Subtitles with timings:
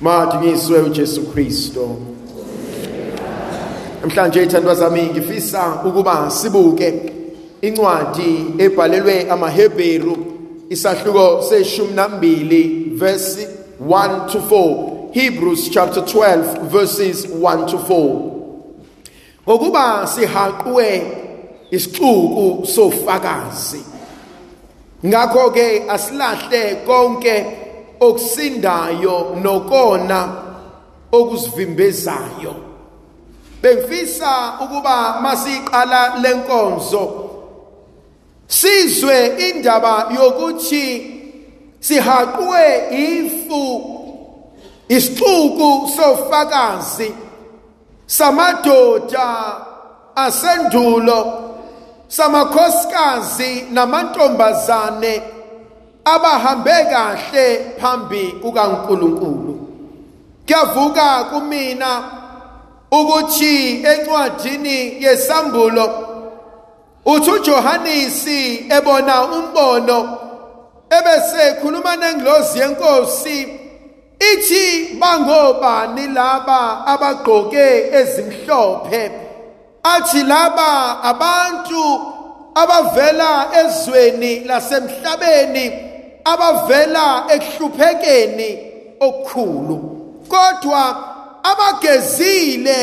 [0.00, 1.96] Madunyiswe uJesu Kristo.
[4.00, 6.94] Namhlanje ithandwa zami ngifisa ukuba sibuke
[7.60, 10.16] incwadi ebhalelwe amaHebheru
[10.68, 13.48] isahluko seshumi nambili verse
[13.88, 18.30] 1 to 4 Hebrews chapter 12 verses 1 to 4
[19.48, 21.02] Ngokuba sihaqwe
[21.70, 23.82] isixuku sofakazi
[25.06, 27.67] Ngakho ke asilahle konke
[28.00, 30.28] okusindayo nokona
[31.12, 32.54] okuzivimbezayo.
[33.62, 37.30] Bengifisa ukuba masiqala lenkonzo
[38.46, 41.14] sizwe indaba yokuthi
[41.80, 43.64] sihaqwe ifu
[44.88, 47.12] isixuku sofakazi
[48.06, 49.56] samadoda
[50.16, 51.48] asendulo
[52.08, 55.22] samakhosikazi namantombazane
[56.14, 57.46] abahambe kahle
[57.80, 59.54] phambi kukaNkuluNkulu.
[60.46, 62.02] Kuyavuka kumina
[62.90, 66.08] ukuthi encwadini yesambulo
[67.06, 70.18] uthi uJohanisi ebona umbono
[70.90, 73.48] ebese khuluma nengilozi yenkosi
[74.32, 79.10] ithi bangobani laba abagqoke ezimhlophe?
[79.82, 82.00] Athi laba abantu
[82.54, 85.87] abavela ezweni lasemhlabeni
[86.32, 88.50] abavela ekuhluphekeni
[89.00, 89.76] okukhulu
[90.28, 90.82] kodwa
[91.42, 92.78] abagezile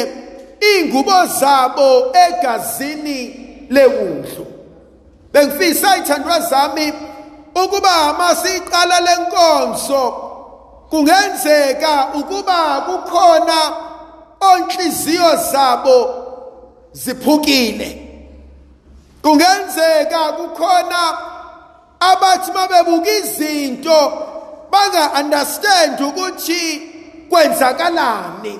[0.73, 3.19] ingubo zabo egazini
[3.69, 4.45] lewundlu.
[5.33, 6.93] Bengifisa ithandwa zami
[7.63, 10.03] ukuba masiqala lenkonzo
[10.89, 13.73] kungenzeka ukuba kukhona
[14.39, 16.15] onhliziyo zabo
[16.91, 18.01] ziphukile.
[19.21, 21.17] Kungenzeka kukhona
[21.99, 24.27] abathi mabebuka izinto
[24.71, 26.81] banga understand ukuthi
[27.29, 28.59] kwenzakalani.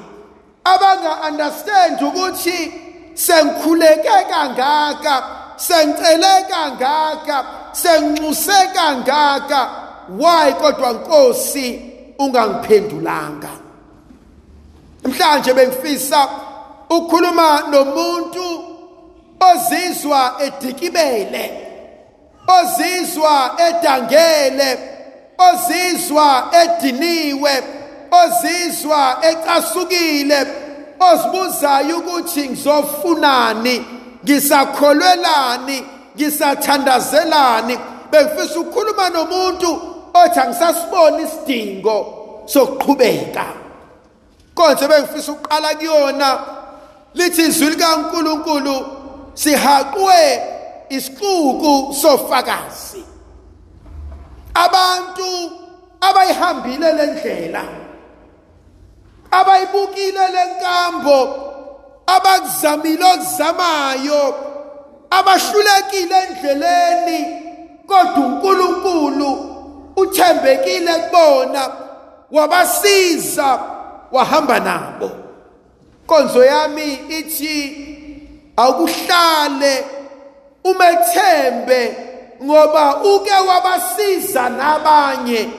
[0.63, 2.73] Abanga understand ukuthi
[3.13, 5.23] sengikhuleke kangaka
[5.57, 9.69] sengicele kangaka senginxuse kangaka.
[10.09, 11.81] Why kodwa Nkosi
[12.19, 13.49] ungangiphendulanga?
[15.03, 16.29] Namhlanje bengifisa
[16.89, 18.63] ukukhuluma nomuntu
[19.39, 21.64] ozizwa edikibele.
[22.47, 24.79] Ozizwa edangele
[25.37, 27.63] ozizwa ediniwe
[28.11, 30.47] ozizwa ecasukile.
[30.99, 33.85] Ozibuzayo ukuthi ngizofunani
[34.23, 35.83] ngisakholwelani
[36.15, 37.79] ngisathandazelani
[38.11, 39.81] bengifisa ukukhuluma nomuntu
[40.13, 41.97] othi angisasiboni isidingo
[42.45, 43.45] sokuqhubeka.
[44.55, 46.39] Konje bengifisa ukuqala kuyona
[47.13, 48.85] lithi izwi likaNkuluNkulu
[49.33, 50.54] sihaqwe
[50.89, 53.03] isixuku sofakazi.
[54.53, 55.51] Abantu
[56.01, 57.63] abayihambile lendlela
[59.31, 61.17] abayibukile lenkambo
[62.07, 64.35] abakuzamile okuzamayo
[65.09, 67.19] abahlulekile endleleni
[67.87, 69.55] kodwa uNkulunkulu
[69.95, 71.71] uthembekile kubona
[72.31, 73.59] wabasiza
[74.11, 75.11] wahamba nabo.
[76.07, 77.87] Konzo yami ithi
[78.57, 79.85] awukuhlale
[80.65, 81.97] umethembe
[82.43, 85.49] ngoba uke wabasiza nabanye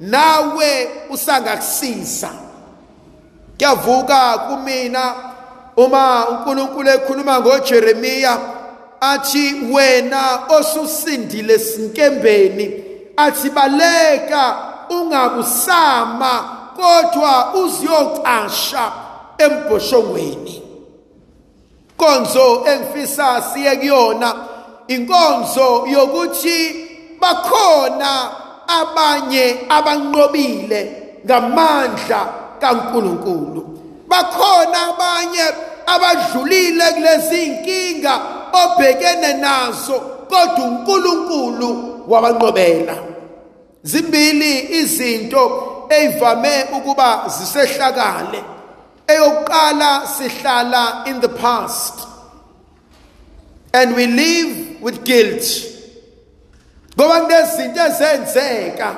[0.00, 2.30] nawe usangakusiza.
[3.56, 5.14] Kuyavuka kumina
[5.76, 8.38] uma uNkulunkulu ekhuluma ngoJeremiya
[9.00, 12.84] athi wena osusindile sinkembeni
[13.16, 14.56] athi baleka
[14.90, 16.44] ungabusama
[16.76, 18.92] kodwa uziyocasha
[19.38, 20.62] embhoshongweni
[21.96, 24.51] konzo engifisa siye kuyona.
[24.88, 26.88] Inkonzo yokuthi
[27.20, 28.30] bakhona
[28.66, 30.80] abanye abanqobile
[31.26, 32.20] ngamandla
[32.60, 33.78] kaNkuluNkulu.
[34.08, 35.44] Bakhona abanye
[35.86, 38.20] abadlulile kulezi inkinga
[38.52, 42.96] obhekene nazo kodwa uNkulunkulu wabanqobela.
[43.82, 45.42] Zimbili izinto
[45.88, 48.44] eyivame ukuba zisehlakale.
[49.06, 52.12] Eyokuqala sihlala in the past
[53.74, 55.42] and we live with guilt.
[56.96, 58.96] Ngoba kunezinto ezenzeka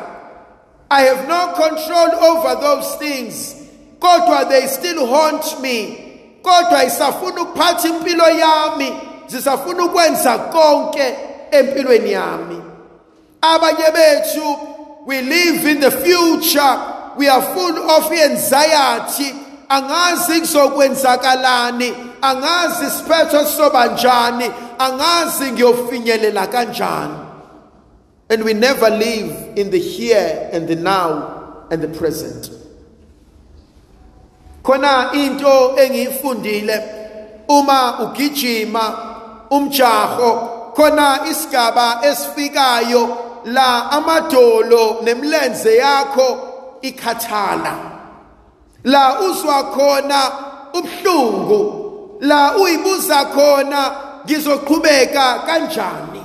[0.91, 3.55] i have no control over those things.
[3.99, 6.39] Kodwa they still haunt me.
[6.43, 8.93] Kodwa isafuna ukuphatha impilo yami.
[9.27, 11.15] Zisafuna ukwenza konke
[11.51, 12.63] empilweni yami.
[13.43, 14.59] Abanye bethu
[15.07, 16.79] we live in the future.
[17.17, 19.35] We are full of anxiety.
[19.69, 21.95] Angazi kuzokwenzakalani
[22.25, 24.51] angazi siphetho soba njani?
[24.79, 27.25] Angazi ngiyofinyelela kanjani?
[28.31, 32.51] And we never live in the here and the now and the present.
[34.63, 36.83] Khona into engiyifundile
[37.49, 38.99] uma ugijima
[39.51, 46.39] umjaho khona isigaba esifikayo la amadolo nemlenze yakho
[46.83, 47.75] ikhathala.
[48.85, 50.33] La uzwa khona
[50.73, 51.84] ubhlungu
[52.21, 53.91] la uyibuza khona
[54.27, 56.23] ngizoqhubeka kanjani?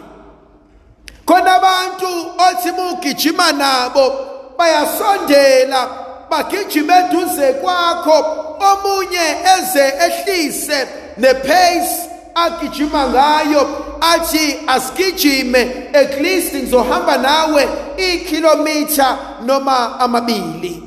[1.26, 2.08] Khona abantu
[2.50, 4.14] othi mugijima nabo
[4.58, 5.88] bayasondela
[6.30, 8.26] bagijima eduze kwakho
[8.70, 10.88] omunye eze ehlise
[11.18, 13.68] nepace agijima ngayo
[14.02, 20.84] athi asigijime at least ngizohamba nawe ikhilomitha noma amabili.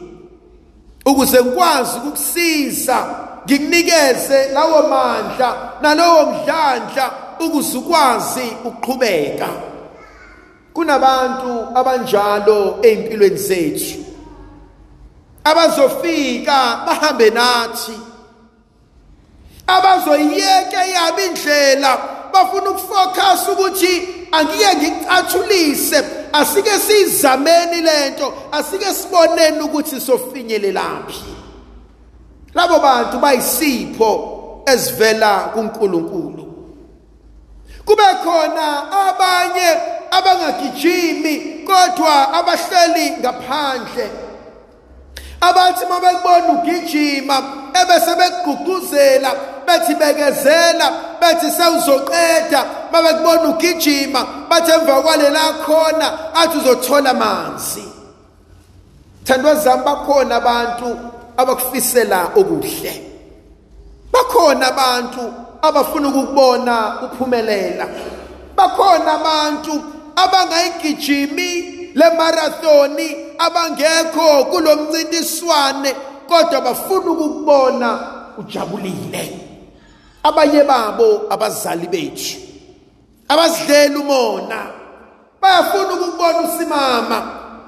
[1.06, 3.06] Ukuze ngikwazi ukukusiza
[3.47, 7.11] ngikunikeze lawo mandla nalowo mdlandla
[7.41, 9.49] ukuze ukwazi ukuqhubeka.
[10.75, 14.05] Kunabantu abanjalo ezimpilweni zethu
[15.44, 17.93] abazofika bahambe nathi
[19.67, 21.99] abazoyiyeke yabo indlela
[22.33, 31.42] bafuna ukufocus ukuthi angike ngikucathulise asike sizameni lento asike siboneni ukuthi sofinyelelaphi
[32.54, 34.10] labo bantu bayisipho
[34.66, 36.44] ezivela kuNkulunkulu.
[37.84, 39.76] Kube khona abanye
[40.10, 44.10] abangagijimi kodwa abahleli ngaphandle.
[45.40, 47.43] Abathi mabekubona ugijima
[47.81, 49.31] ebese bekugqugquzela
[49.66, 57.84] bethi bekezela bethi sewuzoqeda mabekubona ugijima bathi emva kwalela khona athi uzothola amanzi.
[59.25, 60.98] Thandwa zami bakhona abantu
[61.43, 63.03] abakufisela okuhle.
[64.12, 67.87] Bakhona abantu abafuna ukubona uphumelela.
[68.56, 69.83] Bakhona abantu
[70.17, 71.50] abangayigijimi
[71.94, 75.94] le marathoni abangekho kulomncintiswane
[76.29, 77.99] kodwa bafuna ukukubona
[78.39, 79.39] ujabulile.
[80.23, 82.53] Abanye babo abazali bethu
[83.29, 84.67] abazidlela umona
[85.41, 87.19] bayafuna ukukubona usimama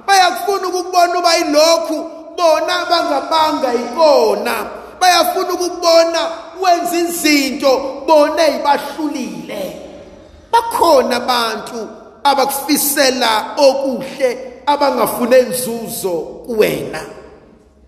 [0.06, 4.66] bayafuna ukukubona uba yilokhu bona bangabanga ikona.
[5.00, 9.84] Bayafuna ukukubona wenza izinto bona ezibahlulile
[10.52, 11.88] bakhona abantu
[12.24, 16.10] abakufisela okuhle abangafune inzuzo
[16.46, 17.00] kuwena.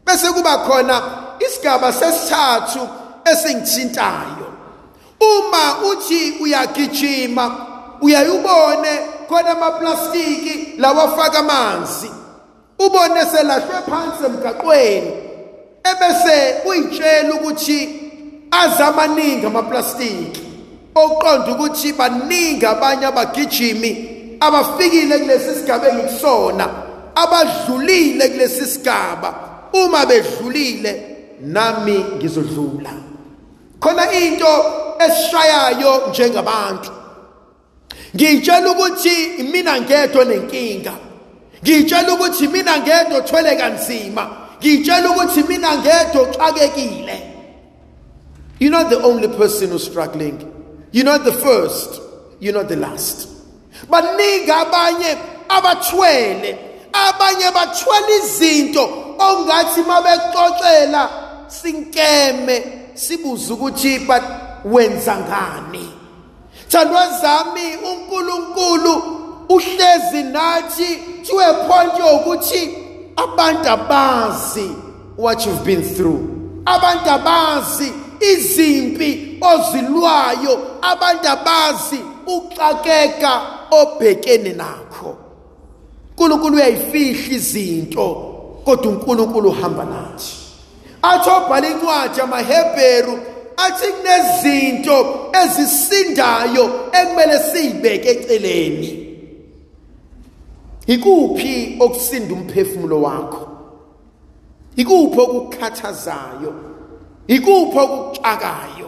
[0.05, 1.03] Bese kuba khona
[1.41, 2.89] isigaba sesithathu
[3.25, 4.47] esingithintayo.
[5.21, 7.67] Uma uthi uyagijima
[8.01, 12.11] uyayubone khona amaplastiki lawafaka amanzi.
[12.79, 15.13] Ubone selahlwe phansi emgaqweni
[15.91, 17.79] ebese uyitshela ukuthi
[18.51, 20.41] azamaningi amaplastiki
[20.95, 23.91] oqonda ukuthi baningi abanye abagijimi
[24.41, 26.87] abafikile kulesi sigaba engikusona
[27.17, 29.35] abadlulile kulesi sigaba.
[29.73, 31.03] Uma bedlulile
[31.41, 32.93] nami ngizodlula.
[33.81, 34.47] Khona into
[34.99, 36.91] esishayayo njengabantu.
[38.15, 40.93] Ngitshela ukuthi mina ngedwa nenkinga.
[41.63, 44.31] Ngitshela ukuthi mina ngedwa othwele kanzima.
[44.61, 47.33] Ngitshela ukuthi mina ngedwa oxakekile.
[48.59, 50.53] You're not the only person who's struggling.
[50.93, 52.01] You're not the first.
[52.41, 53.29] You're not the last.
[53.91, 55.19] Baningi abanye
[55.49, 56.59] abathwele.
[56.93, 61.11] Abanye bathwala izinto ongathi mabexoxela
[61.49, 62.63] sinkeme
[62.95, 64.23] sibuze ukuthi but
[64.65, 65.93] wenza ngani?
[66.69, 72.87] Thandwa zami uNkulunkulu uhlezi nathi to a point yokuthi
[73.17, 74.69] abantu abazi
[75.17, 76.21] what you've been through.
[76.67, 80.79] Abantu abazi izimpi ozilwayo.
[80.83, 85.17] Abantu abazi uxakeka obhekene nakho.
[86.11, 88.33] uNkulunkulu uyayifihla izinto
[88.65, 90.35] kodwa uNkulunkulu uhamba nathi.
[91.03, 93.19] Athi obhala incwadi yamaHebheru
[93.57, 99.06] athi kunezinto ezisindayo ekumele siyibeke eceleni.
[100.87, 103.49] Ikuphi okusinda umphefumulo wakho?
[104.77, 106.55] Ikuphi okukhathazayo?
[107.27, 108.87] Ikuphi okuxakayo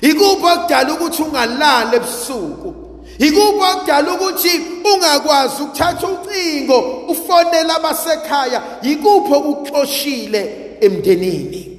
[0.00, 2.74] ikuphi okudala ukuthi ungalali ebusuku?
[3.18, 4.52] Yikuphi okudala ukuthi
[4.94, 8.62] ungakwazi ukuthatha ucingo ufonela abasekhaya?
[8.82, 10.42] Yikuphi okuxoshile
[10.80, 11.78] emndenini?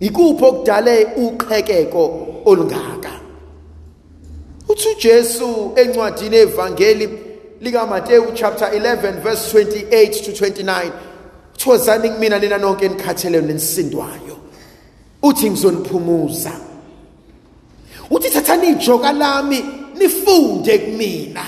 [0.00, 2.02] Yikuphi okudale uqhekeko
[2.44, 3.12] olungaka?
[4.68, 7.06] Uthi uJesu encwadini evangeli
[7.62, 10.92] lika Mateyu chapter 11 verse 28 to 29
[11.56, 14.36] Thozani kumina nina nonke enikhatheleyo nenisindwayo
[15.22, 16.52] uthi ngizoniphumuza
[18.10, 19.64] uthi thathani ijoka lami
[19.98, 21.44] nifunde kumina.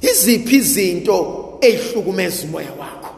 [0.00, 3.14] Iziphi izinto ezihlukumeza umoya wakho?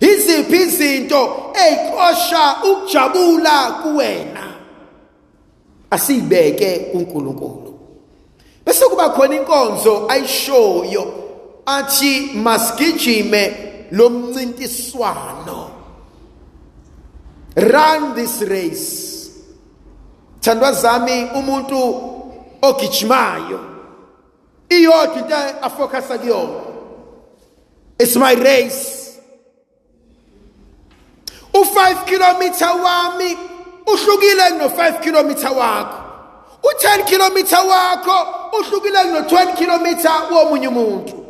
[0.00, 4.54] Iziphi izinto ezixosha ukujabula kuwena?
[5.90, 7.63] Asibeke kuNkulunkulu.
[8.64, 11.12] Bese kuba khona inkonzo ayishoyo
[11.66, 13.56] athi masigijime
[13.90, 15.74] lomncintiswano
[17.56, 19.30] run this race.
[20.40, 21.78] Thandwa zami umuntu
[22.62, 23.60] ogijimayo.
[24.68, 26.60] Iyodwa into afocusa kuyona.
[27.98, 29.20] It's my race.
[31.52, 33.38] U5 km wami
[33.86, 36.04] uhlukile no 5 km wakho.
[36.62, 41.24] U10 km wakho uhlukile no 20 km womunye umuntu.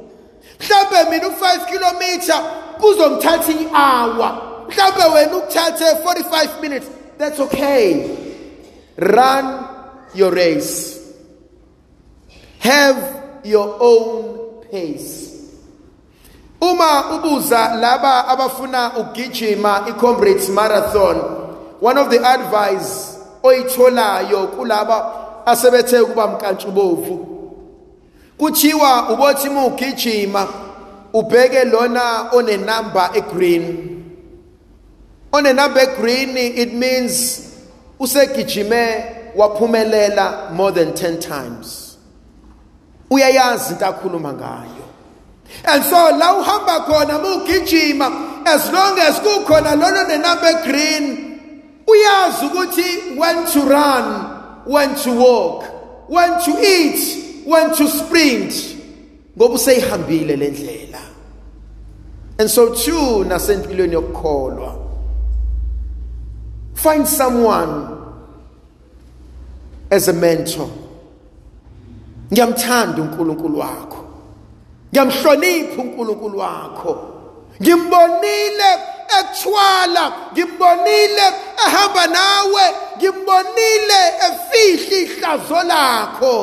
[0.60, 2.32] Mhlambe mina u5 km
[2.80, 4.36] kuzongithatha i-hour.
[4.68, 6.88] Mhlawumbe wena ukuthathe 45 minutes
[7.18, 8.16] that's okay.
[8.96, 9.66] Run
[10.14, 11.00] your race.
[12.58, 12.96] Have
[13.44, 15.30] your own pace.
[16.60, 21.16] Uma ubuza laba abafuna ukugijima i-comrades marathon
[21.80, 27.34] one of the advice oyitholayo kulaba asebethe ukuba mkantshubovu
[28.38, 30.48] kuthiwa ubothi uma ugijima
[31.12, 33.90] ubheke lona onenamba egreen.
[35.32, 37.40] On a number green it means
[37.98, 41.96] usegijime waphumelela more than 10 times.
[43.10, 44.84] Uyayazi into akhuluma ngayo.
[45.66, 51.40] And so la uhamba khona mugijima as long as kukhona lona nenumber green
[51.86, 54.33] uyazi ukuthi when to run
[54.66, 55.64] when to walk
[56.08, 58.76] when to eat when to sprint
[59.36, 61.00] ngoba useyihambile le ndlela
[62.38, 64.84] and so too nasempilweni yokukholwa
[66.74, 67.96] Find someone
[69.90, 70.70] as a mentor.
[72.32, 74.04] Ngiyamthanda uNkulunkulu wakho.
[74.92, 77.10] Ngiyamhlonipha uNkulunkulu wakho.
[77.62, 78.78] Ngimbonile
[79.20, 81.26] ekuthwala, ngimbonile
[81.66, 82.64] ehamba nawe,
[82.96, 86.36] ngimbonile efihla ihlazo lakho.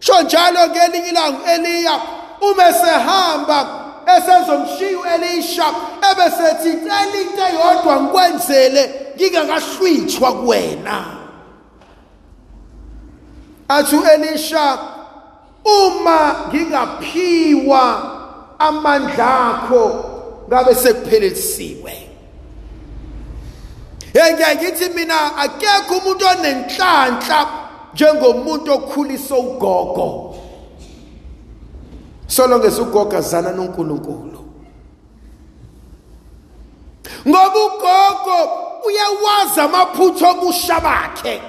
[0.00, 2.00] Sho njalo ngelinye ilanga Eliya
[2.40, 5.66] uma sehamba esezomshiya uElisha
[6.10, 11.04] ebesethi cela into eyodwa ngikwenzele ngingakahlwithwa kuwena
[13.68, 14.78] athi uElisha
[15.64, 18.02] uma ngingaphiwa
[18.58, 20.05] amandla akho
[20.48, 22.06] ngabe sekuphelelisiwe
[24.16, 27.46] Hey ngiyayithi mina akekho umuntu onenhlanhla
[27.94, 30.36] njengomuntu okhulisa ugogo.
[32.26, 34.40] Solonge sugogazana noNkulunkulu.
[37.28, 38.38] Ngoba ugogo
[38.86, 41.42] uyawazi amaphutha obusha bakhe.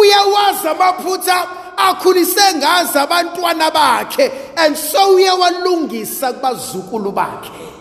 [0.00, 7.71] Uyawazi amaphutha akhulise ngazi abantwana bakhe and so uyawalungisa kubazukulu bakhe.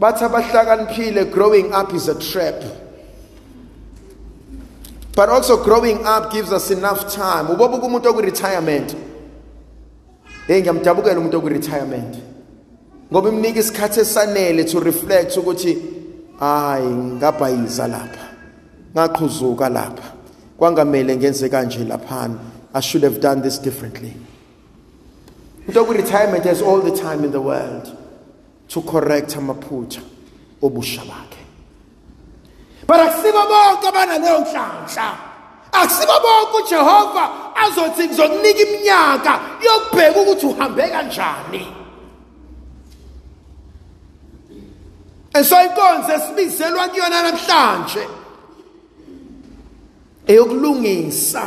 [0.00, 2.62] Bathi abahlakaniphile growing up is a trap.
[5.14, 7.46] But also growing up gives us enough time.
[7.46, 8.94] Ubobuka umuntu oku-retirement?
[10.46, 12.22] Hey ngiyamdabukela umuntu oku-retirement.
[13.10, 15.76] Ngoba imnika isikhathi esanele to reflect ukuthi
[16.38, 18.28] hayi ngabhayiza lapha.
[18.94, 20.12] Ngaqhuzuka lapha.
[20.56, 22.38] Kwangamele ngenze kanje laphana.
[22.72, 24.14] I should have done this differently.
[25.66, 27.90] Umuntu oku-retirement has all the time in the world.
[28.68, 30.02] To correct amaphutha
[30.62, 31.38] obusha bakhe.
[32.86, 35.08] But akusibo bonke abanaleyo nhlanhla
[35.72, 41.74] akusibo bonke uJehova azothi ngizokunika iminyaka yokubheka ukuthi uhambe kanjani.
[45.34, 48.08] Eso inkonzo esibizelwa kuyona namhlanje
[50.26, 51.42] eyokulungisa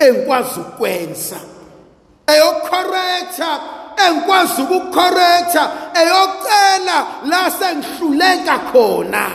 [0.00, 1.40] engikwazi ukwenza
[2.26, 3.60] eyokucorrecta
[3.96, 9.30] engikwazi ukucorrecta eyocela la sengihluleka khona.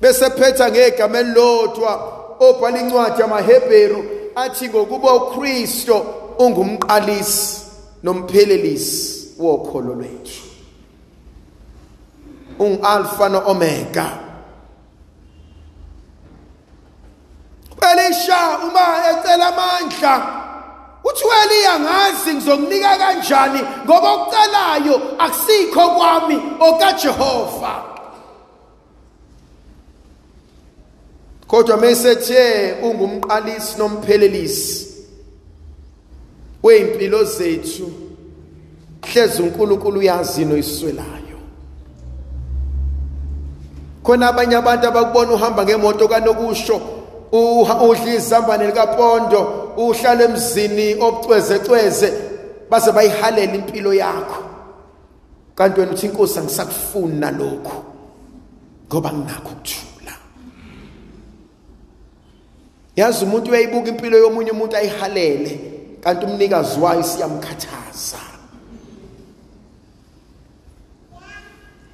[0.00, 4.04] Bese phetha ngegama elilodwa obhala incwadi yamaHebheru
[4.34, 6.06] athi ngokuba uKristo
[6.38, 7.60] ungumqalisi
[8.02, 10.42] nomphelelisi wokholo lwethu.
[12.58, 14.10] Ungalfa noomega.
[17.90, 20.41] Elisha uma ecela amandla
[21.04, 23.60] uthi weliya ngazi ngizokunika kanjani?
[23.84, 27.82] Ngoba okucalayo akusikho kwami okaJehova.
[31.46, 34.92] Kodwa mesethe ungumqalisi nomphelelisi
[36.62, 37.92] weimpilo zethu
[39.02, 41.38] hlezi uNkulunkulu uyazi noyiswelayo.
[44.02, 46.80] Khona abanye abantu abakubona uhamba ngemoto kanokusho
[47.32, 52.12] udla izambane likapondo uhlala emzini obucwezecweze
[52.70, 54.42] baze bayihalela impilo yakho.
[55.54, 57.84] Kanti wena uthi inkosi angisakufuni nalokho
[58.88, 60.14] ngoba nginakho ukuthula
[62.96, 65.60] yazi umuntu uyayibuka impilo yomunye umuntu ayihalele
[66.00, 68.18] kanti umnikazi wayo siyamkhathaza.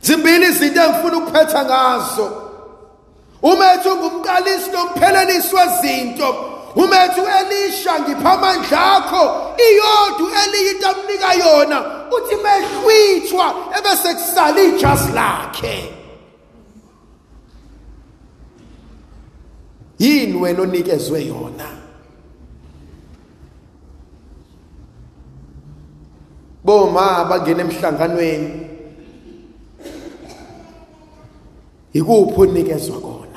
[0.03, 2.43] Zimbili izinto engifuna ukuphetha ngazo.
[3.43, 9.55] Umethu ngumqalisi nomphelelisi wezinto umethu elisha ngipha amandla akho.
[9.67, 11.79] Iyodwa eliyi into amnika yona
[12.11, 15.95] uthi mehlwithwa ebese kusala ijazi lakhe.
[19.99, 21.69] Yini wena onikezwe yona?
[26.65, 28.69] Boma bangena emhlanganweni.
[31.93, 33.28] Ikuphi onikezwa kona?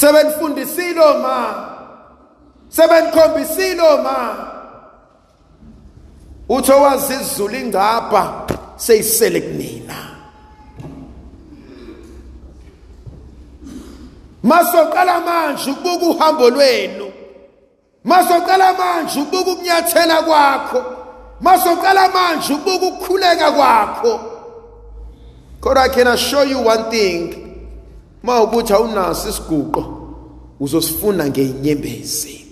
[0.00, 1.68] Sebenifundisile oma.
[2.68, 4.48] Sebenikhombisile oma.
[6.48, 9.94] Utho wazi izulu ingapha seyisele kunina.
[14.42, 17.12] Masoqala manje ukubuka uhambo lwenu.
[18.04, 20.84] Masoqala manje ukubuka ukunyathela kwakho.
[21.40, 24.20] Masoqala manje ukubuka ukukhuleka kwakho.
[25.60, 27.47] Kodwa i can assure you one thing.
[28.22, 29.82] Mawukuthi awunaso isiguqo
[30.60, 32.46] uzosifuna ngeinyembezi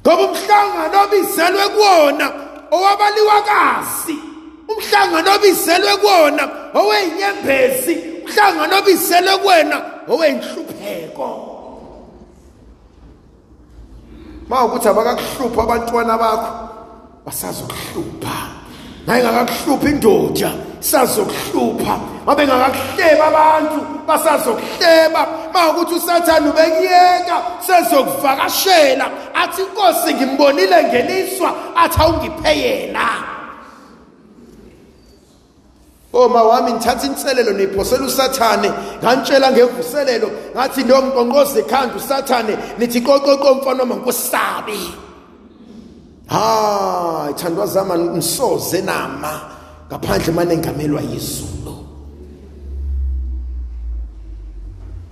[0.00, 2.26] ngoba umhlangano obizelwe kuwona
[2.70, 4.16] owabaliwakazi
[4.68, 9.76] umhlangano obizelwe kuwona oweyinyembezi umhlangano obizelwe kuwena
[10.08, 11.28] oweyinhlupheko.
[14.48, 16.52] Mawukuthi abakakuhlupha abantwana bakho
[17.24, 18.63] basazokuhlupha.
[19.06, 21.98] Naye ngakakuhlupha indoda sazokuhlupha.
[22.26, 25.26] Mabe ngakakuhleba abantu basazokuhleba.
[25.54, 29.06] Mawukuthi usathane ubekuyeka sezokuvakashela.
[29.34, 33.08] Athi inkosi ngimbonile ngeliswa athi awungiphe yena.
[36.12, 38.72] Oma wami ngithatha inselelo niyiphosela usathane.
[39.02, 42.56] Ngantshela ngemvuselelo ngathi ndomqonqoze ekhanda usathane.
[42.78, 45.03] Nithi qoqoqo mfana noma nkosabi
[46.26, 49.40] ha ithandwa zama ngisoze nama.
[49.88, 51.76] Ngaphandle manje ngamelwa yizulu.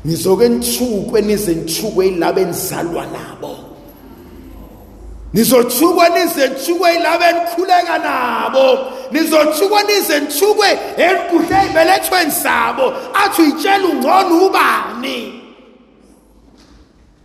[0.05, 3.57] Nizoke nithukwe nize nithukwe yilabo enizalwa nabo.
[5.33, 8.79] Nizothukwa nize nithukwe yilabo enikhuleka nabo.
[9.11, 12.92] Nizothukwa nize nithukwe enkudle ey'belethweni zabo.
[13.14, 15.42] Athi uyitshela ungcono ubani?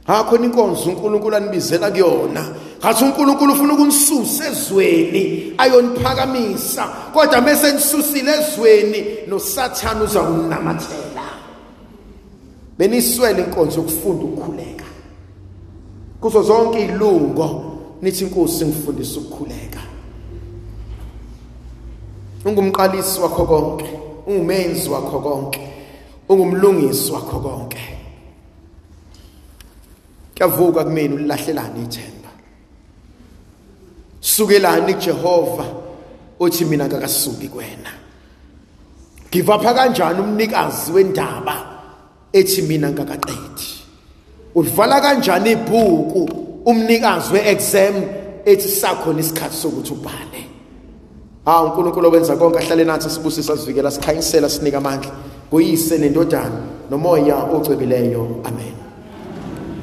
[0.07, 2.45] Hakhona inkonzo unkulunkulu anibizela kuyona.
[2.79, 6.87] Ngathi unkulunkulu ufuna ukunisusa ezweni ayoniphakamisa.
[7.13, 11.27] Kodwa mese nisusile ezweni nosathane uza kunamathela
[12.77, 14.85] beniswele inkonzo yokufunda ukukhuleka.
[16.21, 19.79] Kuzo zonke izilungo nithi inkosi ngifundisa ukukhuleka.
[22.45, 23.89] Ungumqalisi wakho konke
[24.27, 25.69] ungumenzi wakho konke
[26.29, 27.97] ungumlungisi wakho konke.
[30.35, 32.16] Kuyavuka kumina ulilahlelani ithemba
[34.37, 35.65] sukelani kuJehova
[36.39, 37.91] uthi mina ngakasuki kwena.
[39.29, 41.55] Ngivapha kanjani umnikazi wendaba
[42.33, 43.67] ethi mina ngakaqedi?
[44.55, 46.29] Ulivala kanjani ibhuku
[46.65, 47.95] umnikazi weexam
[48.45, 50.41] ethi sakhona isikhathi sokuthi ubhale?
[51.45, 55.11] Ha uNkulunkulu owenza konke ahlale nathi sibusisa sivikela sikhanyisela sinika amandla.
[55.49, 58.86] Kuyise nendodana nomoya ocwebileyo amen.